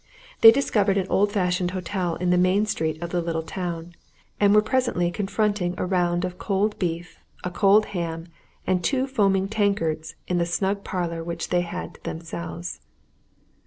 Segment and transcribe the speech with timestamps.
[0.39, 3.93] They discovered an old fashioned hotel in the main street of the little town,
[4.39, 8.25] and were presently confronting a round of cold beef, a cold ham,
[8.65, 12.79] and two foaming tankards, in the snug parlour which they had to themselves.